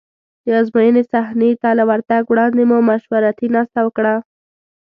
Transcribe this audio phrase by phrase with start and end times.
[0.45, 4.15] د ازموینې صحنې ته له ورتګ وړاندې مو مشورتي ناسته وکړه.